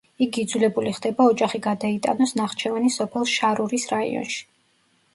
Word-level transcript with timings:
იგი 0.25 0.43
იძულებული 0.43 0.93
ხდება 0.99 1.27
ოჯახი 1.33 1.61
გადაიტანოს 1.67 2.35
ნახჩევანის 2.43 3.01
სოფელ 3.03 3.31
შარურის 3.37 3.91
რაიონში. 3.97 4.47